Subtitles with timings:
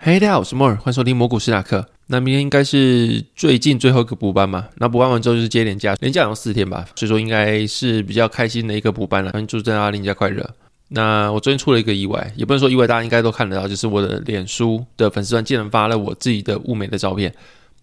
[0.00, 1.84] 嘿，大家好，我是莫尔欢迎收听魔股史塔克。
[2.06, 4.68] 那明天应该是最近最后一个补班嘛？
[4.76, 9.32] 那补班完之后就是接连假，连假有四天吧，所以说应该是比较开心的一个补班了。
[9.48, 10.48] 祝大家连假快乐。
[10.90, 17.34] 那我昨天出了一个意外，也不能说意外，大家应该都看得到，就是我的脸书的粉丝团竟然发了我自己的物美的照片，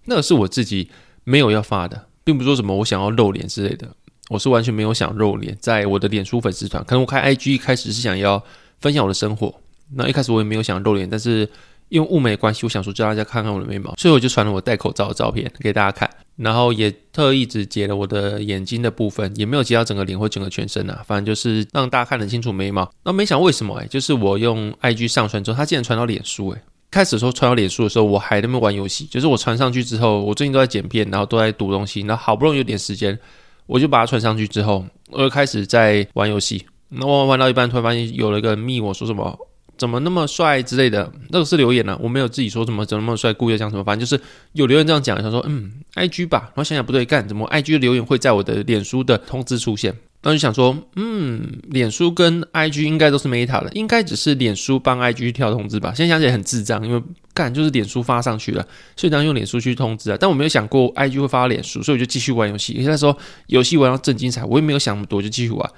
[0.05, 0.89] 那个是我自己
[1.25, 3.89] 没有要发的，并不是说什么我想要露脸之类的，
[4.29, 8.41] 我是完全没有想露脸，在我的脸书粉丝团，可能我开 IG 一开始是想要
[8.79, 9.53] 分享我的生活，
[9.95, 11.50] 那一开始我也没有想露脸，但是。
[11.89, 22.89] 因为物美关系，我想说叫大家看看我的眉毛，所以我就传了我戴口罩的照片给大家看，然后也特意只截了我的眼睛的部分，也没有截到整个脸或整个全身啊，反正就是让大家看得清楚眉毛。
[23.03, 26.63] 那没想为什么哎、就是我用 IG 上传之后，它竟然传到脸书哎、欸。
[26.91, 33.17] 开始说传到脸书的时候，我还在那边玩游戏，就是我传上去之后，我最近都在剪片，然后都在读东西，然后好不容易有点时间，
[33.66, 36.66] 我就把它传上去之后，我就开始在玩游戏。
[36.88, 39.38] 那玩玩到一半，突然发现有了一个密我说什么。
[39.78, 44.22] 怎么那么帅之类的，那个是留言呢、啊，我没有自己说怎么怎么那么帅，故意讲什么，反正就是
[44.54, 49.94] 有留言这样讲，想说嗯，IG 吧，然后想想不对，干怎么 IG 的留言会在我的脸书的通知出现？
[50.22, 55.94] 然后就想说，嗯，脸书跟 IG 应该都是 Meta 的，应该只是脸书帮 IG 跳通知吧？
[55.96, 57.00] 现在想起来很智障，因为
[57.31, 60.18] 干就是脸书发上去了，所以当用脸书去通知啊。
[60.20, 62.76] 但我没有想过 IG 会发到脸书，所以我就继续玩游戏。
[62.80, 63.16] 那时候
[63.48, 65.70] 游戏玩到正精彩，我也没有想那么多，就继续玩，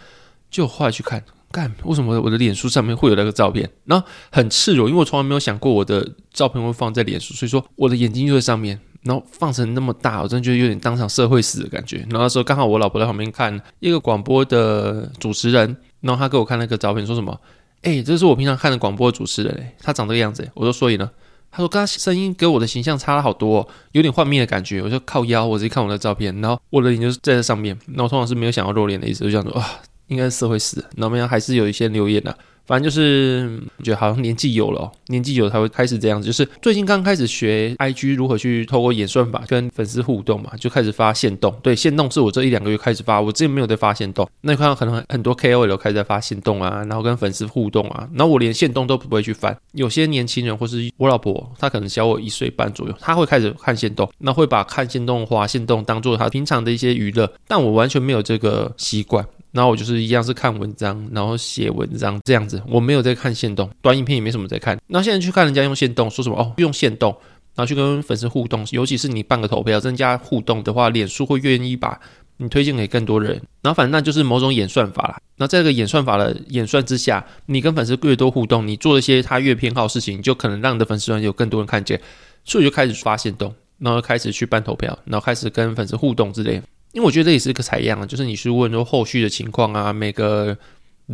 [0.50, 1.22] 就后来去看。
[1.52, 3.70] 干，为什么我的脸书上面会有那个照片？
[3.86, 11.98] 然后很赤裸，因为我从来没有想过我的照片会放在脸书，所以说我的眼睛就在上面，然后放成那么大，我真的觉得有点当场社会死的感觉。
[12.10, 17.40] 然后那时候刚好我老婆在旁边看一个广播的主持人，然后他给我看那个照片，说什么？
[17.84, 20.50] 哎，这是我平常看的广播的主持人，哎，他长这个样子。
[20.54, 21.10] 我说所以呢？
[21.50, 24.82] 他说跟他声音给我的形象差了好多，有点幻灭的感觉。
[24.82, 27.76] 我就靠腰，我直接看我的照片，然后我的脸就是在这上面。
[27.86, 29.66] 那我通常是没有想要露脸的意思，就想说啊。
[30.08, 36.28] 应该是会死，那么还是有一些留言的、反正就是觉得好像年纪有了、年纪有才会开始这样子。
[36.28, 41.52] 就是最近刚开始学 IG 如何去透过演算法跟粉丝互动嘛，就开始发现动。
[41.64, 44.30] 对，现动是我这一两个月开始发，我之前没有在发现动。
[44.42, 49.58] 那你看到可能很多 KOL 开始在发现动啊，然后跟粉丝互动啊，然后我连限动都不会去翻。
[49.72, 59.26] 有些年轻人或是我老婆，她可能小我一岁半左右，她会开始看现动，那会把看现动、滑限动当做她平常的一些娱乐，但我完全没有这个习惯。
[59.54, 64.80] 然后我就是一样是看文章，然后写文章这样子，我没有在看限动，短影片也没什么在看。
[64.88, 67.12] 那现在去看人家用限动，说什么哦，用限动，
[67.56, 72.00] 然后去跟粉丝互动，尤其是你办个投票增加互动的话，脸书会愿意把
[72.38, 73.42] 你推荐给更多人。
[73.62, 75.20] 然后反正那就是某种演算法啦。
[75.38, 82.00] 那在这个演算法的演算之下，你跟粉丝越多互动，你做一些他越偏好事情，就可能让你的粉丝团有更多人看见。
[82.44, 86.62] 所以就开始发限动，然后开始去办投票，然后开始跟粉丝互动之类。
[86.94, 90.58] 因为我觉得这也是一个采样啊，就是你去问说后续的情况啊，每个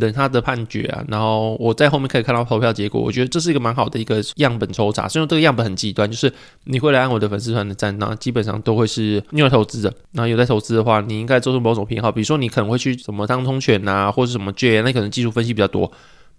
[0.00, 5.08] 等他的判决啊，然后我在后面可以看到投票结果，我觉得这是一个蛮好的一个样本抽查。
[5.08, 6.32] 虽然这个样本很极端，就是
[6.64, 9.94] 你会来按我的粉丝团的赞，那基本上都会是你有投资的。
[10.12, 15.90] 那有在投资的话，你应该做出某种偏好，比如说你可能会去什么当通权啊，或者什么 J，那可能技术分析比较多。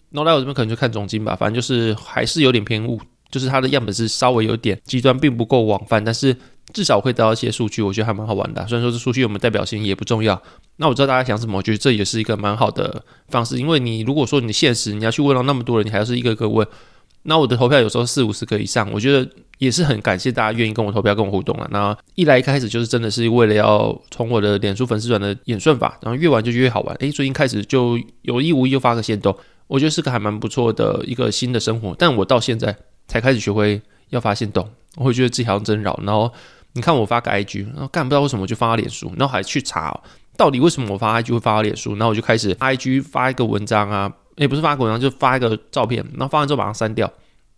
[0.10, 3.00] 那来我这边可能就看总金吧，反正就是还是有点偏误，
[3.32, 6.36] 就是它的样本是稍微有点极端，并不够广泛，但是。
[6.74, 8.66] 至少会得到一些数据，我觉得还蛮好玩的。
[8.68, 10.42] 虽然说这数据有没有代表性也不重要。
[10.78, 13.58] 那我知道大家想什么，我觉得这也是一个蛮好的方式。
[13.58, 16.68] 因为你如果说你现实你要去问到那么多人，你还要是一个一个问，
[17.24, 19.26] 那我的投票有时候四五十个以上，我觉得
[19.58, 21.68] 也是很感谢大家愿意跟我投票、跟我互动啊。
[21.72, 26.94] 那一来一开始就是真的是为了要从我的脸书粉丝团的演算法，然后越玩就越好玩。
[26.98, 29.34] 诶，最近开始就有意无意就发个限动，
[29.68, 31.96] 我觉得是个还蛮不错的一个新的生活。
[31.98, 32.76] 但我到现在
[33.08, 36.32] 才开始学会要发现懂，我会觉得自己好像真扰，然后。
[36.78, 40.04] 你看我发个 IG，然后干不知道为什么我就发到脸书，然后还去查哦，
[40.36, 47.10] 到底为什么我发 IG 会发到脸书，然后我就开始 IG 发一个文章啊，也不是发个文章，就发一个照片，然后发完之后把它删掉，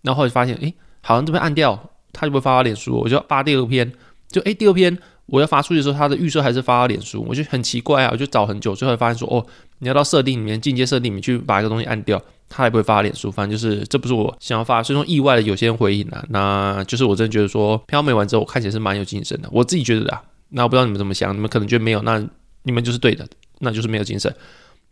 [0.04, 0.72] 然后后来发现，哎，
[1.02, 3.92] 好像这边按掉，它就会发到脸书，我就发第二篇，
[4.30, 4.96] 就哎，第二篇
[5.28, 9.46] 我要发出去的时候，它的预设还是发到脸书，我就很奇怪啊，我就找很久，最后发现说，哦，
[9.80, 22.26] 你要到设定里面，进阶设定里面去把一个东西按掉，它还不会发到脸书，反正就是这不是我想要发，所以说意外的有些人回应了、啊，那就是我真的觉得说飘美完之后，我看起来是蛮有精神的，我自己觉得啊，那我不知道你们怎么想，你们可能觉得没有，那
[22.64, 23.28] 你们就是对的，
[23.60, 24.34] 那就是没有精神。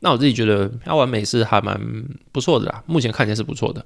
[0.01, 1.79] 那我自己觉得飘完美是还蛮
[2.33, 3.83] 不错的啦，目前看起来是不错的，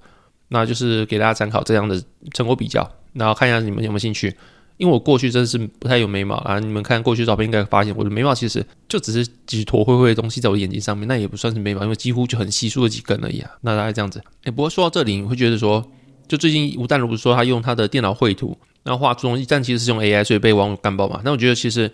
[0.47, 2.01] 那就是给大家参考这样的
[2.33, 4.35] 成果比较，然后看一下你们有没有兴趣。
[4.79, 13.51] 因为我过去真的是不太有眉毛啊，你们看过去照片应该发现我的眉毛其实就只是几坨灰灰的东西在我眼睛上面，那也不算是眉毛，因为几乎就很稀疏的几根而已啊。
[13.59, 15.85] 那大概这样子，哎，不过说到这里，你会觉得说，
[16.29, 21.19] 就最近吴淡如不是说他用他的电脑绘图，然后画出东西，但其实是用 AI，所以被网友干爆嘛。
[21.25, 21.91] 那我觉得其实，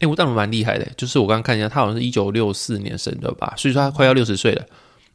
[0.00, 4.66] 哎，吴淡如蛮厉害的，就是我刚刚看一下，他好像是一九六四年生的吧，所以说他快要六十岁了。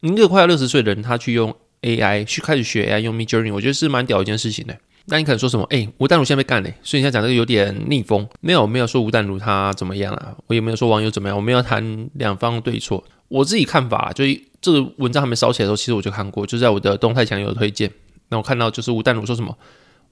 [0.02, 4.76] 一个快要六十岁的人，他去用 AI 去开始学 AI 用 Midjourney，我觉得是蛮屌一件事情的。
[5.06, 5.66] 那你可能说什么？
[5.70, 8.26] 哎、吴淡如现在被干嘞，所以你现在讲这个有点逆风。
[8.40, 13.04] 没有，没有说吴淡如他怎么样啊，我也没有说网友怎么样，我没有谈两方对错。
[13.28, 17.92] 我自己看法，就是这个文章还没烧起来的时候，其实我就看过，就在我的动态墙有推荐。
[18.30, 19.58] 那我看到就是吴淡如说什么，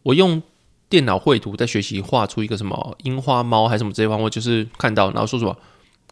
[0.03, 0.41] 我用
[0.89, 5.55] 电脑绘图在学习画出一个什么樱花猫还是什么这些方，我就是看到，然后说什么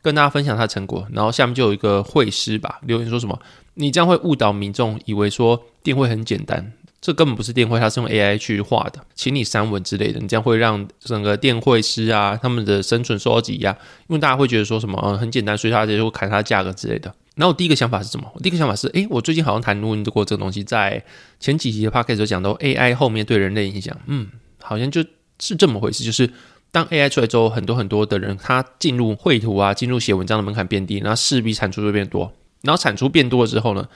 [0.02, 3.38] 跟大家分享他的成果，然后下面就有一个绘师吧留言说什么，
[3.74, 6.72] 你这样会误导民众，以为说电绘很简单。
[7.01, 13.72] 这根本不是电绘，它是用 AI 去画的，请你删文之类的，你这样会让整个电绘师啊他们的生存受到挤压，
[14.07, 17.13] 因为大家会觉得说什么、嗯、很简单，所以他就会砍他价格之类的。
[17.36, 18.30] 然后我第一个想法是什么？
[18.36, 21.01] 我 第一个想法是，诶，我最近好像谈论过这个东西，在
[21.40, 24.28] 前几集的 podcast 就讲到 AI 后面对人类影响，嗯，
[24.62, 25.02] 好像就
[25.40, 26.30] 是这么回事，就是
[26.69, 33.88] 当 AI 出来之后，很多很多的人他进入绘图啊，进入写文章的门槛变低，然后势必产出就变多，然后产出变多了之后呢？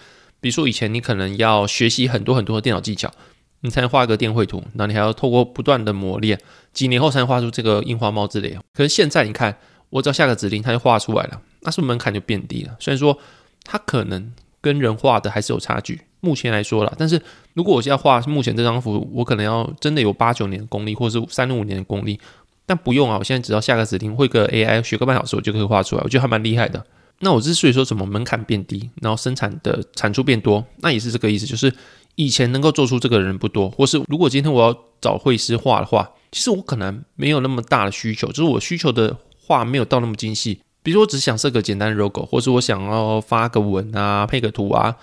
[0.44, 3.10] 比如说，以前你可能要学习很多很多的电脑技巧，
[3.62, 6.38] 你才能画一个电绘图，那你还要透过不断的磨练，
[6.74, 8.58] 几年后才能画出这个樱花猫之类。
[8.74, 9.58] 可是现在你看，
[9.90, 12.76] 我只要下个指令，它就画出来了，那是不是门槛就变低了？
[12.78, 13.18] 虽然说
[13.64, 17.22] 它可能跟人画的还是有差距，目前来说啦，但是
[17.54, 22.20] 如果我现在画目前这张图，我可能要真的有八九年的功力，或者是三五年的功力，
[22.66, 26.86] 但不用啊，我现在只要下个指令，会个 AI 学个半小时，我就可以画出来，我觉得还蛮厉害的。
[27.20, 31.74] 那我之所以说什么门槛变低，然后生产的产出变多，那也是这个意思，就是
[32.16, 40.60] 以前能够做出这个人不多，或是如果今天我要找绘师画的话，其实我可能没有那么大的需求，就是我需求的画没有到那么精细。
[40.82, 44.94] 比如说我只想设个简单的 logo，或是我想要发个文啊，配个图啊，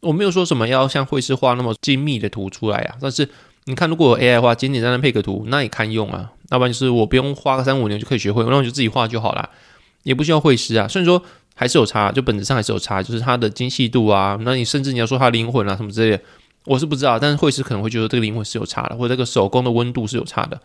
[0.00, 2.96] 我没有说什么要像绘师画那么精密的图出来啊。
[3.00, 3.28] 但是
[3.66, 6.32] 你看，如果 AI 画简简单单配个图，那也堪用啊。
[6.50, 9.50] 要不然就是我不用花个三五年就可以学会，那我就自己画就好了，
[10.02, 10.86] 也不需要绘师啊。
[10.88, 11.22] 虽然说。
[11.60, 16.22] 还是有差，就本质上还是有差，就是它的精细度啊，那你甚至你要说它灵魂啊什么之类的，
[16.66, 20.60] 我是不知道，但是绘师可能会觉得这个灵魂是有差的，或者这个手工的温度是有差的。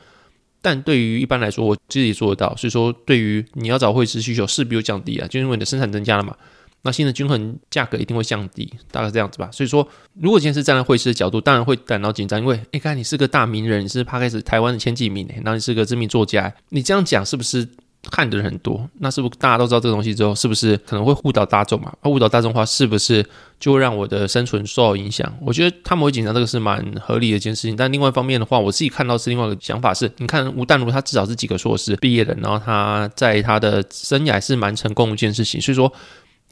[0.62, 6.38] 但对于一般来说，我自己做得到，所以说对于你要找绘师需求势必有降低啊，就因为你的生产增加了嘛，
[6.84, 9.50] 那新的均衡价格一定会降低，大概这样子吧。
[9.52, 9.88] 所以说，
[10.20, 17.68] 如果今天是站在会师的角度，当然会感到紧张，因为哎，看你是个大名人，你是 Podcast 台湾的前几名，然后你是个知名作家，你这样讲是不是？
[18.12, 21.90] 看的人很多，那是不是大家都知道这个东西之后，是不是可能会误导大众嘛？
[22.04, 23.26] 那误导大众的话，是不是
[23.62, 25.34] 就会让我的生存受到影响？
[25.40, 27.78] 我觉得他们会紧张，这个是蛮合理的一件事情。
[27.78, 35.90] 但另外一方面的话，我自己看到是另外一个想法是，你看吴淡如他至少是几个硕士毕业的，然后他在他的生涯是蛮成功一件事情，所以说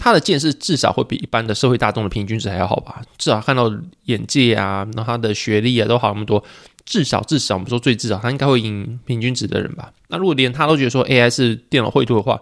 [0.04, 3.04] 他的见识至少会比一般的社会大众的平均值还要好吧？
[3.20, 3.72] 至少看到
[4.06, 6.44] 眼界啊，然后他的学历啊都好那么多。
[6.84, 9.94] 至少至少，我们说最至少，他应该会赢平均值的人吧？
[10.08, 12.42] 那如果连他都觉得说 AI 是电脑绘图的话，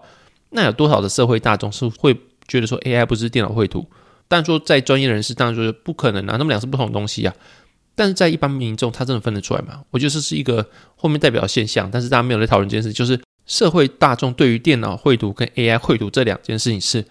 [0.51, 2.15] 那有多少的社会大众是会
[2.47, 3.85] 觉得说 AI 不是电脑绘图？
[4.29, 7.35] 但说在专业人士当然就是不可能啊，他们俩是不同的东西啊。
[7.93, 9.81] 但是在一般民众，他真的分得出来吗？
[9.91, 17.03] 我觉得这是一个后面代表现象，但是大家没有在讨论这件事，就是社会大众对于电脑绘图跟 AI 绘图这两件事情是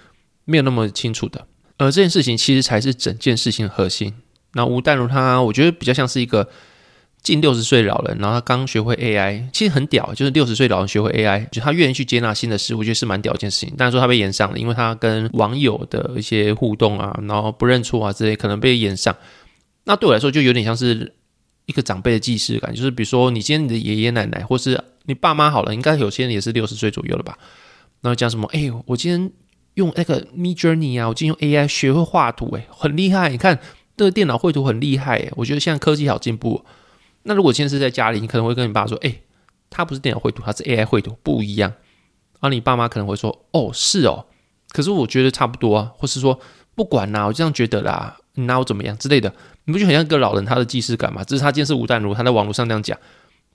[0.49, 4.13] 没有那么清楚的，而这件事情其实才是整件事情的核心。
[4.55, 6.49] 那吴淡如他，我觉得比较像是一个。
[7.21, 13.75] 近六十岁老人，然后他刚学会 AI，其实很屌，就是六十岁老人学会 AI，就他愿意去接纳新的事物，我觉得是蛮屌一件事情。
[13.77, 19.15] 但是说他被延上了，因为他跟网友的一些互动啊，然后不认错啊之类，可能被延上。
[19.85, 21.13] 那对我来说，就有点像是
[21.67, 27.37] 一个长辈的既视感，就是比如说你今天你的爷爷奶奶，或是你爸妈好了，应该有些人也是六十岁左右了吧？
[28.01, 28.49] 然后讲什么？
[28.53, 29.31] 哎呦，我今天
[29.79, 33.29] 用那个 Midjourney 啊，我今天用 AI 学会画图，哎，很厉害。
[33.29, 33.57] 你看
[33.97, 36.65] 这个电脑绘图很厉害，哎，我觉得现在科技好进步。
[37.23, 39.23] 那如果今天是在家里，你可能会跟你爸说：“哎、欸，
[39.71, 41.73] 他不是电脑绘图，他是 AI 绘图，不一样。”
[42.41, 44.27] 而你爸妈可能会说：“哦，是哦，
[44.71, 46.41] 可是我觉得差不多啊。”或是说
[46.75, 49.33] ：“不管啦，我这样觉得啦，你拿我怎么样之类的。”
[49.67, 51.23] 你不就很像一个老人他的既视感吗？
[51.23, 52.99] 只是他今天是吴淡如，他在网络上这样讲，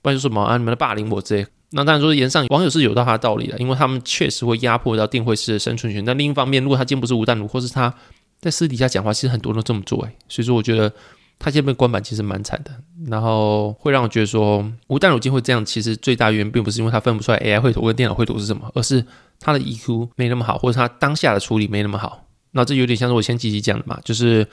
[0.00, 0.56] 不然就什么啊？
[0.56, 1.46] 你们的霸凌我之类。
[1.76, 6.04] 那当然说言上网友是有到他的道理的，因为他们确实会压迫到电绘师的生存权。
[6.04, 7.92] 但另一方面，如果他今天不是吴淡如，或是他
[8.40, 10.10] 在私底下讲话，其实很多人都这么做诶。
[10.28, 10.88] 所以说，我觉得
[11.36, 12.70] 他现在被关板其实蛮惨的。
[13.08, 19.04] 然后会让我觉得说，吴淡如今天会这样，其实最大原因并不是因为他分不出来 AI 绘图跟电脑绘图是什么，而是
[19.40, 22.24] 他的 EQ 没那么好，或者他当下的处理没那么好。
[22.52, 24.46] 那这有点像是我前几集讲的嘛，就是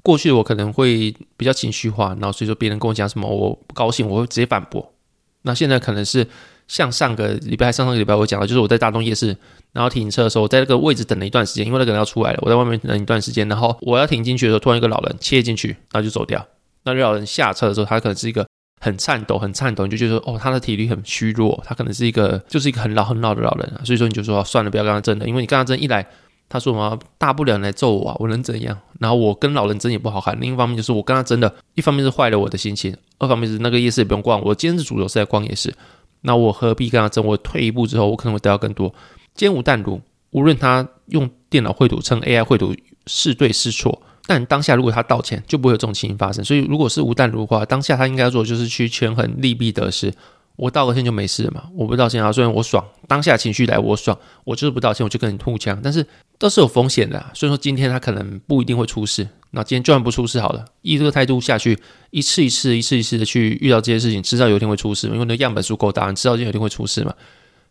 [0.00, 4.92] 过去我可能会比较情绪化，然后所以说别人跟我讲什么，我不高兴，我会直接反驳。
[5.42, 6.24] 那现在可能是。
[6.68, 9.36] 像上个礼拜、上上个礼拜我讲的，就是我在大东夜市，
[9.72, 16.46] 然后停车的时候，我在那个位置等了一段时间，因为那个人要出来了，我在外面等了一段时间，然后我要停进去的时候，突然一个老人切进去，然后就走掉。
[16.84, 18.46] 那老人下车的时候，他可能是一个
[18.80, 23.80] 很颤抖、很颤抖，你就觉得哦，他的体力很虚弱，他可能是一个就是一个很老很老的老人啊。
[23.84, 26.06] 所以说你就说算了，不要跟他争了，因为你跟他争一来，
[26.48, 28.78] 他说什么，大不了来揍我啊，我能怎样？
[29.00, 30.38] 然后我跟老人争也不好看。
[30.40, 35.74] 另一方面就是我跟他争的，一方面是坏了我的心情，二方面是那个夜市也不用逛，我今天是主流是在逛夜市。
[36.22, 37.24] 那我何必跟他争？
[37.24, 38.92] 我退一步之后，我可能会得到更多。
[39.34, 42.74] 今天吴淡如，无论他用电脑绘图称 AI 绘图
[43.06, 46.44] 是对是错，但当下如果他道歉，就不会有这种情形发生。
[46.44, 50.12] 所以，如果是无淡如的话，当下他应该做的就是去权衡利弊得失。
[50.58, 51.62] 我道个歉就没事了嘛？
[51.72, 56.04] 我不道歉啊，虽然我爽，当下情绪来我爽，我就是不道歉，我就跟你吐枪，但是
[56.36, 57.30] 都是有风险的啊。
[57.32, 59.28] 所以说今天他可能不一定会出事。
[59.52, 61.78] 那今天就算不出事好了，以这个态度下去，
[62.10, 67.14] 一次一次、一次一次的去遇到这些事情，迟早有一天会出事，因为那样本数够大，你迟早有一天会出事嘛。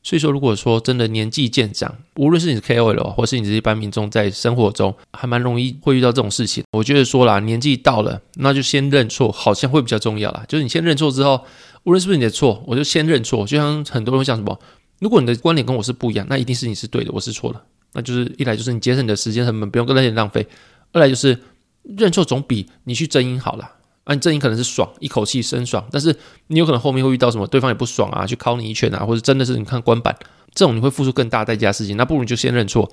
[0.02, 6.64] 所以说，如果说真的年纪渐长，无论是你是 KOL，或是你是一般民众，在生活中还蛮容易会遇到这种事情。
[6.72, 10.46] 我觉得说啦，年纪到了，那就先认错，好像会比较重要啦。
[10.48, 11.42] 就是你先认错之后。
[11.88, 13.48] 无论是不是你的错，我就先认错。
[13.48, 14.60] 就像很多人会讲什么，
[15.00, 17.64] 如果你的观点跟我是不一样，那一定是你是对的，我是错的。
[17.94, 20.44] 那就是一来就是你节省你的时间成本，不用跟那些人浪费；
[20.92, 21.40] 二来就是
[21.84, 23.64] 认错总比你去争赢好了。
[24.04, 26.14] 啊，你争赢可能是爽，一口气生爽，但是
[26.48, 30.14] 你有可能后面会遇到什么，对方也不爽啊，去敲你一拳啊，或者真的是你看官板
[30.54, 31.96] 这种，你会付出更大代价的事情。
[31.96, 32.92] 那不如你就先认错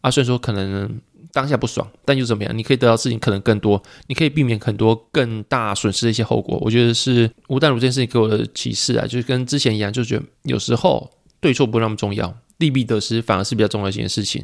[0.00, 1.00] 啊，虽然说可能。
[1.32, 2.56] 当下不爽，但又怎么样？
[2.56, 6.56] 你可以得到事情可能更多，你可以避免很多更大损失的一些后果。
[6.62, 14.42] 我觉得是吴淡如这件事情给我的启示啊，就是跟之前一样，就觉得有时候对错不那么重要，利弊得失反而是比较重要一件事情。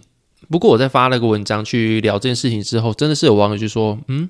[0.50, 4.28] 不过我在发那个文章去聊这件事情之后，真的是有网友就说：“嗯，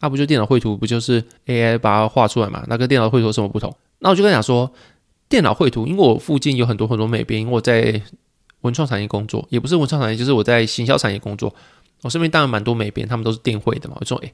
[0.00, 2.64] 那、啊、不就电脑绘图，不就是 AI 把它画出来嘛？
[2.68, 4.72] 那跟电脑绘图有什么不同？”那我就跟他讲说，
[5.28, 8.00] 电脑绘图，因为我附近有很多很多美编，因为我在
[8.62, 11.54] 文创产业工作，也不是文创产业，就是我在行销产业工作。
[12.02, 13.96] 我身边当然蛮多美编，他们都是电绘的嘛。
[14.00, 14.32] 我说，诶，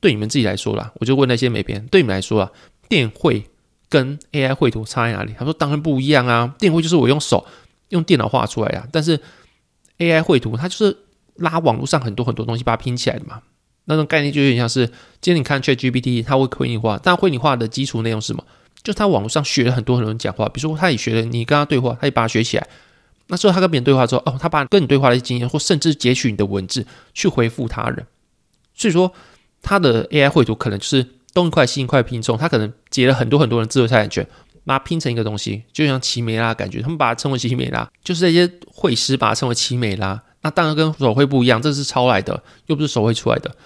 [0.00, 2.50] 对你们自己来说啦，我就问那些美编，对你们来说啊，
[2.88, 3.42] 电绘
[3.88, 5.34] 跟 AI 绘图差在哪里？
[5.38, 6.54] 他说，当然不一样啊。
[6.58, 7.44] 电绘就是我用手
[7.88, 9.18] 用电脑画出来啊，但是
[9.98, 10.96] AI 绘图它就是
[11.36, 13.40] 拉网络上很多很多东西把它拼起来的嘛。
[13.86, 14.86] 那种概念就有点像是，
[15.20, 18.44] 今天你看 ChatGPT，它会绘你画，但绘你画的基础内容是什么？
[18.82, 22.68] 就是他网络上学了很多很多人讲话，比如说他也学了，你跟他对话，他也把它学起来。
[23.26, 28.06] 那之后他跟别人对话之后，哦，他把跟你对话的一些经验，或甚至截取你的文字去回复他人，
[28.74, 29.12] 所以说
[29.62, 34.26] 他的 AI 绘图可能就是东一块西一块拼凑，他可能截了很多很多人智慧财产权，
[34.66, 40.22] 把它拼成一个东西，就像奇美拉感觉，他们把它称为奇美拉，就是这些绘师把它称为奇美拉。
[40.42, 43.56] 那当然跟手绘不一样，这是抄来的，又不是手绘出来的。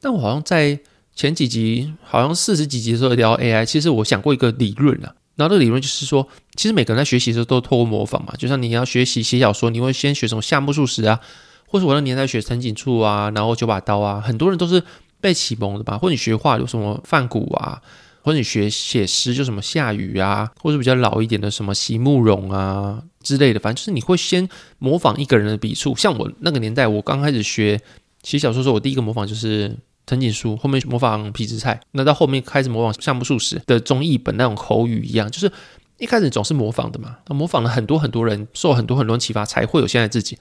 [0.00, 0.80] 但我好像在
[1.14, 5.14] 前几集，好像四十几集的时候聊 AI，其实我想过一个理论啊。
[5.38, 6.26] 然后这个理论就是说，
[6.56, 11.20] 其实每个人在学习的时候都透过模仿嘛，就像你要学习写小说，你会先学什么夏目漱石啊，
[11.68, 14.82] 或者我那年代学藤井处啊，然后九把刀啊，很多人都是
[15.20, 15.96] 被启蒙的吧。
[15.96, 17.80] 或者你学画有什么梵谷啊，
[18.22, 24.48] 或者你学写诗就什么夏雨啊，或者比较老一点的什么席慕容啊之类的，反正就是你会先
[24.80, 25.94] 模仿一个人的笔触。
[25.94, 27.80] 像我那个年代，我刚开始学
[28.24, 29.76] 写小说的时候，我第一个模仿就是。
[30.08, 35.52] 藤井树后面模仿皮子菜，那到后面开始模仿夏目漱石的中译本那种口语一样，就是
[35.98, 40.38] 一开始总是模仿的嘛，模仿了很多很多人，受很多很多人启发，才会有现在自己。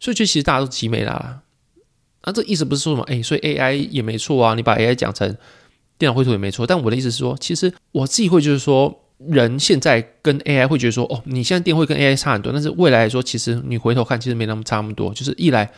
[0.00, 1.40] 所以就其实大家都集美啦，
[2.24, 5.36] 那这意思不是说什么，哎，所以 AI 也没错啊，你把 AI 讲成
[5.98, 6.66] 电脑绘图也没错。
[6.66, 15.70] 但我的意思是说，其实我自己会就是说，人现在跟 AI 会觉得说，哦，你现在电绘跟 AI 差很多，但是未来来说，其实你回头看，其实没那么差那么多，就是一来。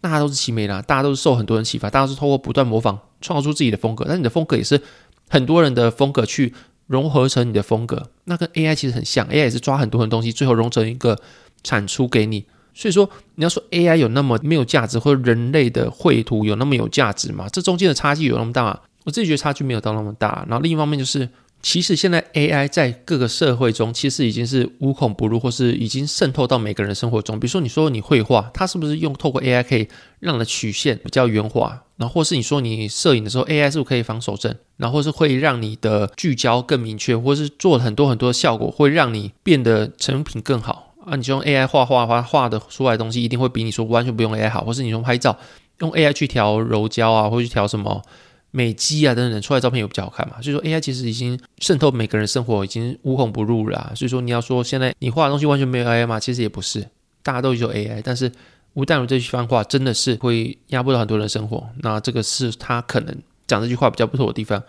[0.00, 4.04] 大家都是奇美拉，大家都是受很多人启发，大家是透过不断模仿创造出自己的风格。
[4.08, 4.80] 但你的风格也是
[5.28, 6.54] 很多人的风格去
[6.86, 11.18] 融合成你的风格，那跟 AI 其实很像，AI 也是抓很多很多东西，最后融成一个
[11.62, 12.44] 产出给你。
[12.72, 17.48] 所以说，你要说 AI 有那么没有价值，或者人类的绘图有那么有价值吗？
[17.52, 18.78] 这中间的差距有那么大吗？
[19.04, 20.44] 我自己觉得差距没有到那么大。
[20.48, 21.28] 然后另一方面就是
[21.60, 27.38] 其实现在 AI 在各个社会中，其实已经是无孔不入，或是已经渗透到每个人的生活中。
[27.38, 29.88] 比如说，你说你绘画，它是不是用透过 AI 可以
[30.20, 31.82] 让的曲线比较圆滑？
[31.96, 34.56] 然后，或是你说你摄影的时候，AI 是不是可以防手震？
[34.76, 41.16] 然后，或是会让你的聚焦更明确，或是做很多很多的效果，会让你变得成品更好啊？
[41.16, 45.36] 你就用 AI 画画画画的出来的东西，一定会比你说完全不用 AI 好，或是你用拍照
[45.80, 48.00] 用 AI 去调柔焦啊，或去调什么？
[48.58, 50.42] 美肌啊等等，出来照片也比较好看嘛。
[50.42, 53.92] 所以说 AI 其实已经渗透每个人生活，已经无孔不入了。
[53.94, 56.18] 所以说你要说现在你画的东西完全没有 AI 吗？
[56.18, 56.84] 其实也不是，
[57.22, 58.02] 大家都有 AI。
[58.02, 58.32] 但是
[58.74, 61.64] 吴淡如这句番话真的是会压迫到很多人生活。
[61.82, 64.60] 那这个是他可能讲这句话比较不妥的地方。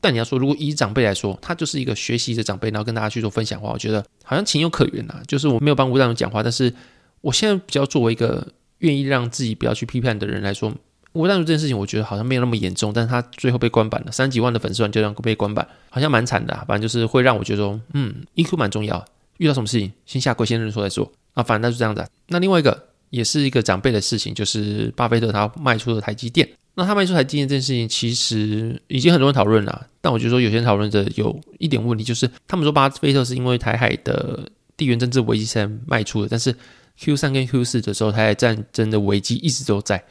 [0.00, 5.20] 但你要说，如果以长辈来说，他就是一个学习的长辈，然后跟大家去做分享的话，我觉得好像情有可原啊。
[5.28, 6.72] 就是我没有帮吴淡如讲话，但是
[7.20, 8.46] 我现在比较作为一个
[8.78, 10.72] 愿意让自己不要去批判的人来说。
[11.16, 16.64] 吴淡如这件事情，我觉得好像没有那么严重，但是他最后被关板了，三几万的粉丝团就这样被关板，好像蛮惨的啊。
[16.68, 19.04] 反正就是会让我觉得说，嗯，EQ 蛮重要，
[19.38, 21.42] 遇到什么事情先下跪先认错再说啊。
[21.42, 22.06] 反正就是这样子。
[22.28, 26.48] 那另外一个也是一个长辈的事情，就是巴菲特他卖出了台积电。
[26.74, 34.46] 那他卖出台积电这件事情，其实已经很多人讨论了，但我觉得说有些人讨论的有一点问题，就是他们说巴菲特是因为台海的
[34.76, 36.54] 地缘政治危机才卖出的，但是
[36.98, 40.04] Q 三跟 Q 四的时候，台海战争的危机一直都在。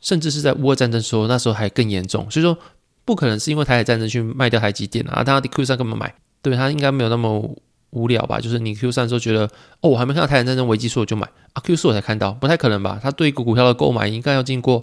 [0.00, 2.56] 甚至是在乌俄战争时候，那时候还更严重，所以说
[3.04, 5.22] 不可能是因为台海战争去卖掉台积电啊。
[5.24, 6.14] 他 Q 三干嘛买？
[6.42, 7.54] 对，他应该没有那么
[7.90, 8.40] 无聊吧？
[8.40, 9.44] 就是你 Q 三的时候觉得
[9.80, 11.60] 哦，我还没看到台海战争危机，所以我就买啊。
[11.62, 12.98] Q 四我才看到，不太可能吧？
[13.02, 14.82] 他对一个股票的购买应该要经过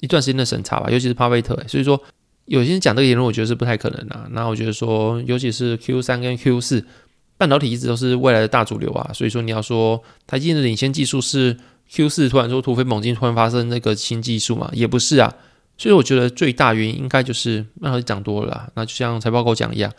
[0.00, 0.90] 一段时间的审查吧？
[0.90, 2.00] 尤其是巴菲特，所以说
[2.44, 4.28] 有些人讲这个言论，我觉得是不太可能的啊。
[4.30, 6.84] 那我觉得说，尤其是 Q 三跟 Q 四，
[7.36, 9.10] 半导体一直都是未来的大主流啊。
[9.12, 11.56] 所以说你要说台积电的领先技术是。
[11.94, 15.30] Q 四突然说突飞猛进，突然发生那个新技术嘛，也不是啊。
[15.76, 18.70] 所以我觉得最大原因应该就是半导体涨多了啦。
[18.74, 19.92] 那就像财报狗讲一样，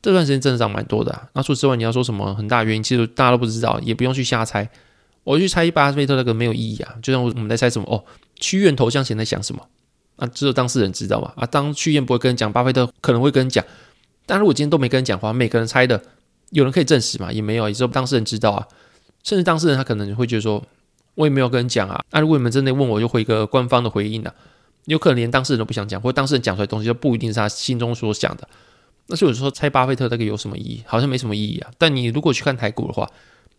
[0.00, 1.28] 这段时间真的涨蛮多的啊。
[1.34, 4.66] 那除此之外，你要说什么很大原因，其实大家都不知道，也不用去瞎猜。
[5.22, 6.94] 我去猜巴菲特那个没有意义啊。
[7.02, 8.02] 就像我们在猜什么哦，
[8.36, 9.62] 屈原投向前在想什么
[10.16, 10.26] 啊？
[10.28, 11.30] 只有当事人知道嘛。
[11.36, 13.62] 啊，当屈原不会跟人讲，巴菲特可能会跟人讲。
[14.24, 16.02] 但如果今天都没跟人讲话，每个人猜的，
[16.52, 17.30] 有人可以证实嘛？
[17.30, 18.66] 也没有，也只有当事人知道啊。
[19.24, 20.64] 甚至当事人他可能会觉得说。
[21.18, 24.32] 我也没有跟人讲啊，那、如果你们真的问我，就回一个官方的回应啊。
[24.84, 28.48] 有可能连当事人都不想讲，或者当事人讲出来的东西就不一定是他心中所想的。
[29.08, 30.82] 那所以我说猜巴菲特那个有什么意义？
[30.86, 31.68] 好像没什么意义啊。
[31.76, 33.10] 但你如果去看台股的话，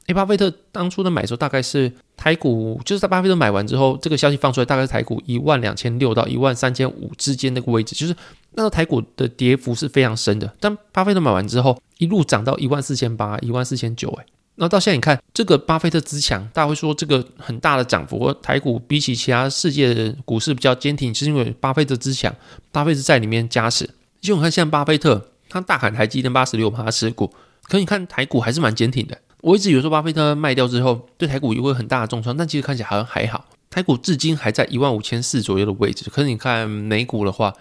[0.08, 8.16] 诶，巴菲特当初的买的时候大概是台股，就是在巴菲特买完之后，这个消息放出来，大概是台股一万两千六到一万三千五之间那个位置，就是
[8.54, 10.52] 那时候台股的跌幅是非常深的。
[10.62, 14.26] 但巴菲特买完之后，一路涨到一万四千八、一万四千九，诶。
[14.62, 22.34] 那到现在你看，这个巴菲特之强，大家会说这个很大的涨幅，台股比起其他世界股市比较坚挺，是因为巴菲特之强，
[22.70, 23.90] 巴菲特在里面加持。
[24.20, 29.18] 就你看，像巴菲特他大喊台积电八十六趴持股，可你看台股还是蛮坚挺的。
[29.40, 36.10] 我一直以为说巴菲特卖掉之后，对台股也会很大的重创，但其实看起来好像还好，台股至今还在一万五千四左右的位置。
[36.10, 37.54] 可是你看美股的话。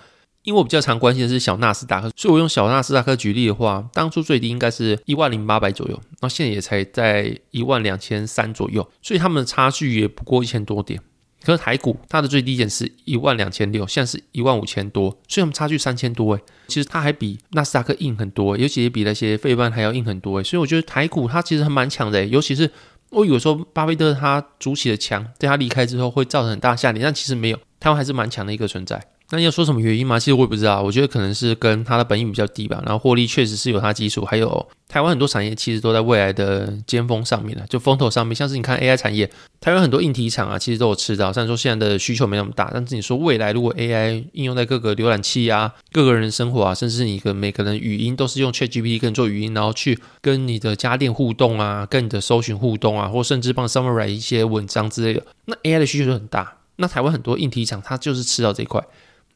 [0.48, 10.98] 因为我比较常关心的是小纳斯达克，所以我用小纳斯达克举例的话，当初最低应该是一万零八百左右，那现在也才在一万两千三左右，所以他们的差距也不过一千多点。
[11.42, 22.70] 可是台股它的最低点是一万两千六，现在是一万五千多，所以他们差距三千多诶，其实它还比纳斯达克硬很多，尤其也比那些费半还要硬很多诶，所以我觉得台股它其实还蛮强的，尤其是
[23.10, 28.98] 我有时候巴菲特他筑起的墙，在他离开之后会造成很大下跌，但其实没有，台湾还是蛮强的一个存在。
[29.30, 30.18] 那你要说什么原因吗？
[30.18, 30.80] 其实我也不知道。
[30.80, 38.34] 我觉得可能是跟它的本益比较低吧，然后获利确实是有它基础，还有台湾很多产业其实都在未来的尖峰上面了，就风头上面。
[38.34, 41.30] 像是你看 AI 产业，台湾很多硬体厂啊，其实都有吃到。
[41.30, 56.54] 虽然说现在的需求没那么大，但是你说未来如果 AI 应用在各个浏览器啊、各个人生活啊，甚至是你跟每个人语音都是用 ChatGPT 跟你做语音，然后去跟你的家电互动啊，跟你的搜寻互动啊，或甚至帮 summarize 一些文章之类的，那 AI 的需求就很大。
[56.76, 58.82] 那台湾很多硬体厂它就是吃到这一块。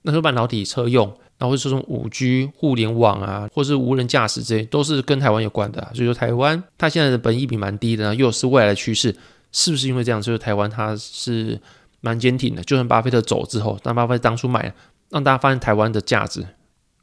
[0.02, 1.06] 那时候半导体车用，
[1.38, 5.80] 然后或者说这种五 G 互联网啊，或是无人驾驶这些，都是跟台湾有关的。
[5.94, 9.14] 所以说台湾它现在的本益比蛮低的，又是未来的趋势，
[9.52, 10.22] 是不是因为这样？
[10.22, 11.60] 所以台湾它是
[12.00, 12.62] 蛮坚挺的。
[12.64, 14.74] 就算巴菲特走之后，但巴菲特当初买，
[15.10, 16.44] 让大家发现台湾的价值，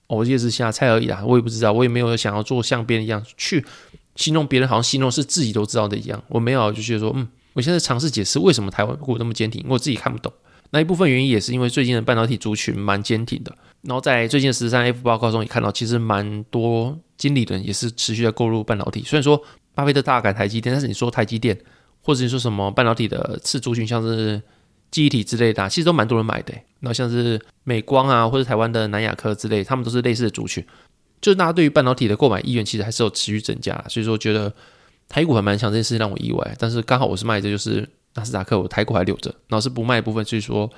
[0.07, 3.65] 我也是瞎猜而已啦，我也不知道，我也没有想要做像别人一样去
[4.15, 6.21] 形容别人，好像形容是自己都知道的一样。
[6.27, 10.31] 我没有，就觉得说，嗯，我现在尝试解释为什么台湾股那么坚挺，我自己看不懂。
[10.71, 19.03] 那一部分原因也是因为最近的半导体族群蛮坚挺的，然后在最近的十三 F 报告中也看到，其实蛮多经理人也是持续在购入半导体。
[19.03, 19.41] 虽然说
[19.73, 21.57] 巴菲特大改台积电，但是你说台积电，
[22.01, 24.41] 或者你说什么半导体的次族群，像是
[24.91, 26.53] 记忆体之类的，其实都蛮多人买的。
[26.81, 30.63] 然后像是美光啊，或者台湾的南亚科之类，他们都是类似的族群。
[31.19, 34.53] 就是大家对于半导体的购买意愿其实还是有持续增加，所以说觉得
[35.09, 36.55] 台股还蛮强，这件事让我意外。
[36.57, 40.69] 但是刚好我是卖的就是纳斯达克，我台股还留着，然后是不卖的部分，所以说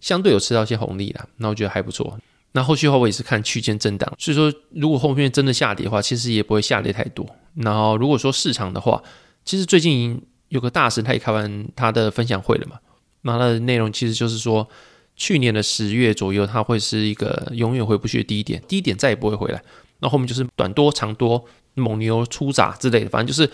[0.00, 2.18] 相对有吃到些红利啦，那我觉得还不错。
[2.52, 7.26] 那后续的话我也是看区间震荡，所以说如果后面真的下跌的话，其实也不会下跌太多。
[7.54, 9.02] 然后如果说市场的话，
[9.44, 12.78] 其实最近有个大神他也开完他的分享会了嘛，
[13.22, 14.68] 那他的内容其实就是说。
[15.14, 19.62] 去年的十月左右，它会是一个永远回不去的低点，低点再也不会回来。
[19.98, 23.48] 那后面就是短多、长多、猛牛出闸之类的，反正就是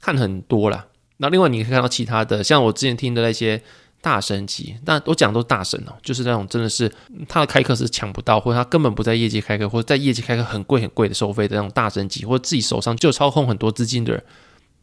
[0.00, 0.86] 看很多啦。
[1.18, 3.60] 那另外你可以看到其他的，像我之前听的那些
[4.00, 6.90] 大神级，但我讲的都是大神哦，就是那种真的是
[7.28, 14.22] 他的开课是抢不到，或者他根本不在业界开课，或者在业界开课很贵很贵的收费的那种大神级，或者自己手上就操控很多资金的人，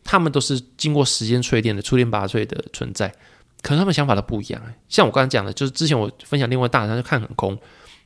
[0.03, 3.13] 他们都是经过时间淬炼的、出类拔萃的存在。
[3.61, 7.57] 可能他们想法都不一样，像我刚才讲的，就是之前我分享另外大神，他就看很空，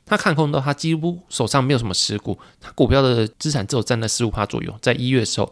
[0.04, 5.46] 他看空到他几乎手上没有什么持股，他股票的资产只有占了十五趴左右，在一月的时候，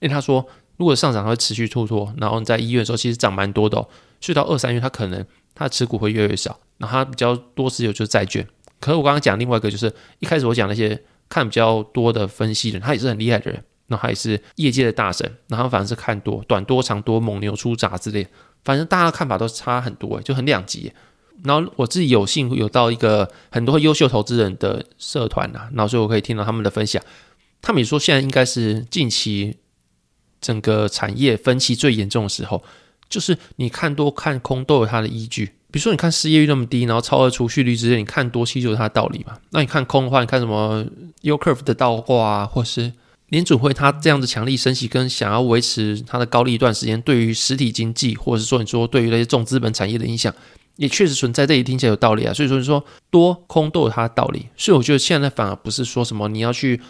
[0.00, 0.44] 因为他说
[0.76, 3.88] 如果上涨会持续突破，然后在一月的时候其实涨蛮多的哦，
[4.20, 8.46] 所以到二三月它可能它的持股会越来越少，然后它比较多持有就是债券。
[8.80, 18.26] 可是我刚刚讲另外一个就是一开始我讲那些看比较多的分析人，他也是很厉害的人，然后他也是业界的大神，然后反正是看多短多长多猛牛出闸之类。
[18.64, 20.92] 反正大家的看法都是差很多，就很两极。
[21.42, 27.02] 然后我自己有幸有到一个很多优秀投资人的社团呐，然后所以我可以听到他们的分享。
[27.60, 29.56] 他们也说现在应该是近期
[30.44, 32.62] 整个产业分歧最严重的时候，
[33.08, 35.46] 就是你看多看空都有它的依据。
[35.70, 39.36] 比如说你看失业率那么低，然后超额储蓄率之类，你看多其实就是它的道理嘛。
[39.50, 40.84] 那你看空的话，你看什么
[41.22, 42.92] U curve 的倒挂啊，或是。
[43.30, 50.32] 联准会它这样子强力升息，跟想要维持它的高利一段时间，对于实体经济，或者是说你说对于那些重资本产业的影响，
[50.76, 51.44] 也确实存在。
[51.44, 52.32] 这也听起来有道理啊。
[52.32, 54.46] 所以说你说多空都有它的道理。
[54.56, 56.80] 所以我觉得现在反而不是说什么你要去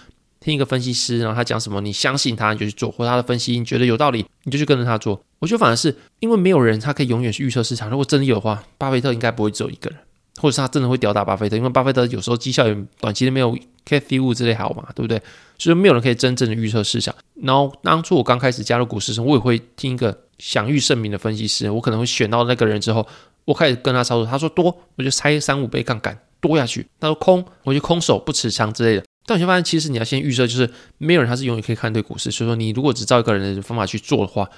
[0.45, 5.19] 听一个分析师，然后他讲什么，你相信他你就去做，或他的分析你觉得有道理，你就去跟着他做。
[5.39, 7.89] 我觉得反而是因为没有人他可以永远去预测市场。
[7.89, 9.99] 如果真的有的话，巴菲特应该不会只有一个人。
[10.41, 13.57] 或者是他真的会吊打巴菲特，因为巴菲特有时候绩效也短期的没有
[13.89, 15.23] Cathie Wood 之类好嘛，对不对？
[15.59, 17.15] 所以没有人可以真正的预测市场。
[17.41, 23.07] 然后当初我刚开始加入股市时，我也会听一个享誉盛名的分析师，我可能会选到那个人之后，
[23.45, 24.27] 我开始跟他操作。
[24.27, 29.05] 他说多，我就拆三五倍杠杆多下去；他说空，我就空手不持仓之类的。
[29.27, 32.31] 但我就发现，其实你要先预设，就是没有人他是永远可以看对股市。
[32.31, 34.49] 所以说，你如果只照一个人的方法去做的话，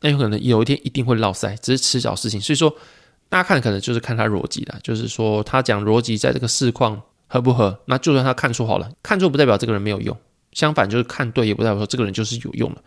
[0.00, 2.40] 那有可能有一天一定会落赛，只是迟早事情。
[2.40, 2.74] 所以说。
[3.30, 7.78] 大家看可能就是看他逻辑啦，就是说他讲逻辑在这个市况合不合？
[7.84, 10.16] 那就算他看错好了，看错不代表这个人没有用，
[10.52, 12.82] 相反就是看对也不代表说这个人就是有用的。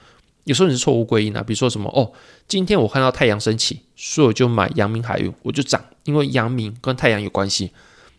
[0.46, 2.12] 有时候你是错误归因啊，比如说什么哦，
[2.48, 7.70] 今天我看到太阳升起，所以我就买阳明海运，我就涨，因为阳明跟太阳有关系。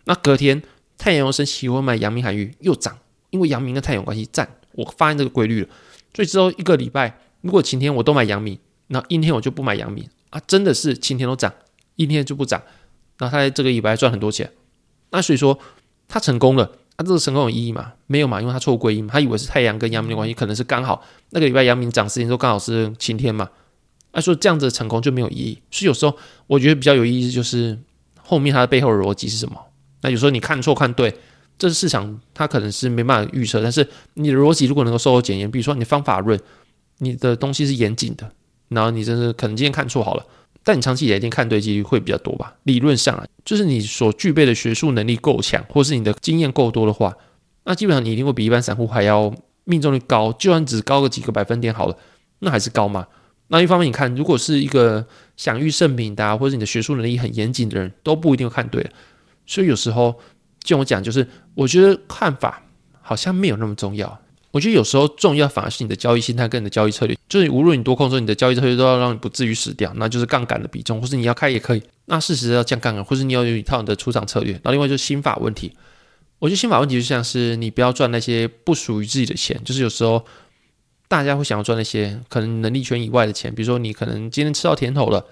[0.04, 0.62] 那隔天
[1.02, 2.96] 太阳又升起，我买阳明海运又涨，
[3.30, 5.68] 因为阳明跟太阳有关系，赞，我发现这个规律了。
[6.14, 11.52] 所以之后一个礼拜，如果晴天我都买阳明，那阴天我就不买阳明啊，真的是晴天都涨。
[11.96, 12.62] 阴天就不涨，
[13.18, 14.48] 那他在这个礼拜赚很多钱，
[15.10, 15.58] 那所以说
[16.06, 17.94] 他成功了，他这个成功有意义吗？
[18.06, 23.50] 没有嘛，因为他错误归因，他以为是太阳跟阳明的关系，可能是刚好那个礼拜阳明涨时间都刚好是晴天嘛，
[24.12, 25.60] 那说这样子的成功就没有意义。
[25.70, 27.76] 所以有时候我觉得比较有意义就是
[28.22, 29.60] 后面它的背后的逻辑是什么？
[30.02, 31.14] 那有时候你看错看对，
[31.56, 36.38] 这是市场它可能是没办法预测，但是你的逻辑如果能够受到检验，比如说你的方法论，
[36.98, 38.30] 你的东西是严谨的，
[38.68, 40.26] 然后你真是可能今天看错好了。
[40.64, 42.54] 但你长期以来一定看对几率会比较多吧？
[42.62, 47.16] 理论上啊，就是你所具备的学术能力够强，或是你的经验够多的话，
[47.64, 49.34] 那基本上你一定会比一般散户还要
[49.64, 50.32] 命中率高。
[50.34, 51.96] 就算只高个几个百分点好了，
[52.38, 53.06] 那还是高嘛。
[53.48, 55.04] 那一方面，你看，如果是一个
[55.36, 58.88] 享誉盛名的，或者你的学术能力很严谨的人，都不一定会看对。
[59.52, 60.18] 所以有时候，
[60.64, 62.62] 就我讲，就是我觉得看法
[63.02, 64.18] 好像没有那么重要。
[64.50, 74.58] 我觉得有时候重要反而是你的交易心态跟你的交易策略，就是无论你多空的时候，你的交易策略都要让你不至于死掉，那就是杠杆的比重，或是你要开也可以，那事实要降杠杆，或是你要有一套你的出场策略。
[74.64, 75.74] 那另外就是心法问题，
[76.38, 80.24] 我觉得心法问题就像是你不要赚那些不属于自己的钱，就是有时候
[81.08, 85.26] 大家会想要赚那些可能能力圈以外的钱，比如说你可能今天吃到甜头了，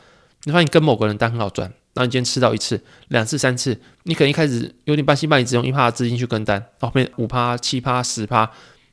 [0.44, 8.50] 你发现跟某个人单很好赚，那你今天吃到一次、两次、三次，你可能一开始有点半信半疑，只用一趴资金去跟单，后面五趴、七趴、十趴。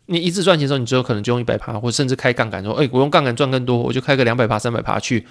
[0.07, 5.25] 你一次赚钱的时候，你最后可能就用一百趴，或甚至开杠杆说，哎，我用杠杆赚更多，我就开个两百趴、三百趴去。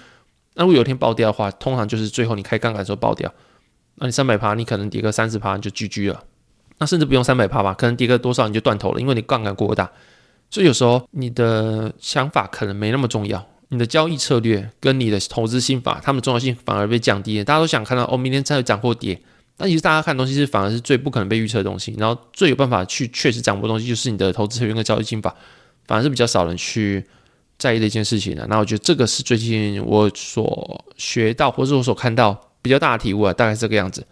[0.53, 3.31] 那如果有一天爆掉的话，通常就是最后你开杠杆的时候爆掉。
[3.95, 6.23] 那你三百趴，你可能跌个三十趴你就 GG 了。
[6.77, 9.91] 那甚至不用三百趴吧，可能跌个多少你就断头了，因为你杠杆过大。
[10.51, 17.43] 所以有时候你的想法可能没那么重要，你的交易策略跟你的投资心法，他们重要性反而被降低了。
[17.43, 19.19] 大家都想看到哦，明天才会涨或跌，
[19.57, 25.35] 但其实大家看东西是反而是最不可能被预测的东西，然后最有办法去确实掌握的东西就是你的投资策略跟交易心法，
[25.85, 27.05] 反而是比较少人去
[27.57, 28.47] 在意的一件事情的。
[28.47, 34.05] 那我觉得这个是最近我所学到或者我所看到比较大的体悟啊，大概是这个样子。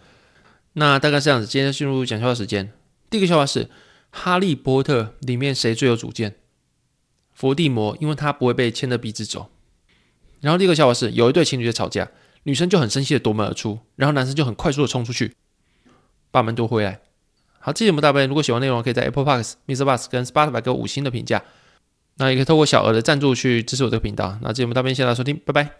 [0.74, 2.70] 那大概是这样子，今天进入讲笑话时间。
[3.08, 3.64] 第一个笑话是
[4.10, 6.34] 《哈利波特》里面谁最有主见？
[7.36, 9.50] 伏地魔，因为他不会被牵着鼻子走。
[10.40, 12.08] 然后第一个笑话是，有一对情侣在吵架，
[12.44, 15.34] 女生就很生气的夺门而出，然后男生就很快速的冲出去，
[16.30, 17.00] 把门夺回来。
[17.60, 19.84] 好，这节目大家如果喜欢内容，可以在 Apple Parks、Mr.
[19.84, 21.42] Bus 跟 Spotify 给我五星的评价。
[22.16, 24.38] 那也可以透过小额的赞助去支持我这个频道。
[24.40, 25.76] 那这节目大半谢谢大家收听，拜拜。